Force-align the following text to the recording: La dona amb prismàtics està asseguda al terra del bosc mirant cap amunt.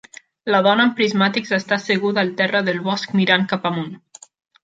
La 0.53 0.61
dona 0.67 0.85
amb 0.87 0.95
prismàtics 0.99 1.53
està 1.57 1.77
asseguda 1.77 2.23
al 2.23 2.33
terra 2.41 2.63
del 2.71 2.81
bosc 2.87 3.15
mirant 3.19 3.47
cap 3.55 3.71
amunt. 3.73 3.93